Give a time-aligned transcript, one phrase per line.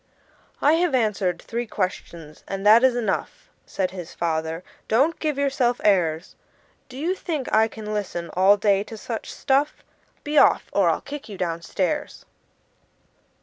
[0.63, 5.79] "I have answered three questions, and that is enough," Said his father; "don't give yourself
[5.83, 6.35] airs!
[6.89, 9.83] Do you think I can listen all day to such stuff?
[10.23, 12.25] Be off, or I'll kick you down stairs!"